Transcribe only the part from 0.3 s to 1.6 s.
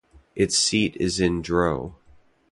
Its seat is in